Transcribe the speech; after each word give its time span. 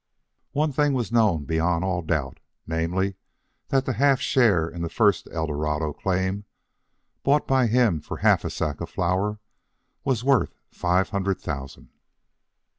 One 0.53 0.71
thing 0.71 0.93
was 0.93 1.11
known 1.11 1.43
beyond 1.45 1.83
all 1.85 2.01
doubt, 2.01 2.39
namely, 2.65 3.17
that 3.67 3.85
the 3.85 3.93
half 3.93 4.19
share 4.19 4.67
in 4.67 4.81
the 4.81 4.89
first 4.89 5.27
Eldorado 5.27 5.93
claim, 5.93 6.45
bought 7.21 7.47
by 7.47 7.67
him 7.67 8.01
for 8.01 8.17
a 8.17 8.21
half 8.23 8.41
sack 8.51 8.81
of 8.81 8.89
flour, 8.89 9.37
was 10.03 10.23
worth 10.23 10.55
five 10.71 11.09
hundred 11.09 11.39
thousand. 11.39 11.89